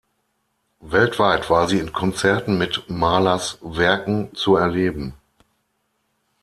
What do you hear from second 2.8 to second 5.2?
Mahlers Werken zu erleben.